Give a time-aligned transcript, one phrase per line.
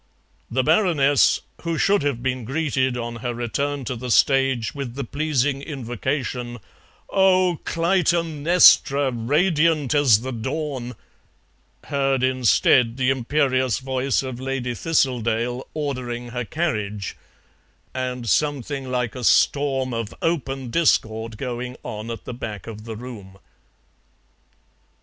[0.49, 5.03] The Baroness, who should have been greeted on her return to the stage with the
[5.03, 6.57] pleasing invocation,
[7.11, 10.95] "Oh, Clytemnestra, radiant as the dawn,"
[11.83, 17.15] heard instead the imperious voice of Lady Thistledale ordering her carriage,
[17.93, 22.95] and something like a storm of open discord going on at the back of the
[22.95, 23.37] room.